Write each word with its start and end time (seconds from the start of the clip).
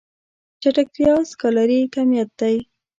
چټکتيا 0.61 1.11
سکالري 1.31 1.79
کميت 1.93 2.29
دی. 2.39 2.55